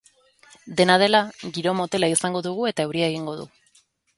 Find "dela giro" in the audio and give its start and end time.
1.03-1.75